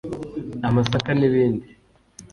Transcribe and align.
amasaka 0.67 1.09
n’ibindi 1.19 1.67